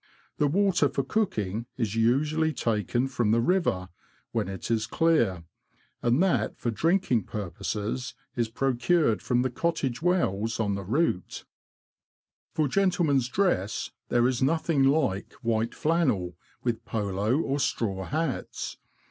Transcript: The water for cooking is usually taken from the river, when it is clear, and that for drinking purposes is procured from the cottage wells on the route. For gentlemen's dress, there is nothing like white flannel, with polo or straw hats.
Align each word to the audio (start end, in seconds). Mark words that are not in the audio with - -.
The 0.39 0.47
water 0.47 0.89
for 0.89 1.03
cooking 1.03 1.67
is 1.77 1.93
usually 1.95 2.53
taken 2.53 3.07
from 3.07 3.29
the 3.29 3.39
river, 3.39 3.89
when 4.31 4.47
it 4.47 4.71
is 4.71 4.87
clear, 4.87 5.43
and 6.01 6.23
that 6.23 6.57
for 6.57 6.71
drinking 6.71 7.25
purposes 7.25 8.15
is 8.35 8.49
procured 8.49 9.21
from 9.21 9.43
the 9.43 9.51
cottage 9.51 10.01
wells 10.01 10.59
on 10.59 10.73
the 10.73 10.81
route. 10.83 11.45
For 12.55 12.67
gentlemen's 12.67 13.29
dress, 13.29 13.91
there 14.09 14.27
is 14.27 14.41
nothing 14.41 14.81
like 14.81 15.33
white 15.43 15.75
flannel, 15.75 16.35
with 16.63 16.83
polo 16.83 17.37
or 17.37 17.59
straw 17.59 18.05
hats. 18.05 18.77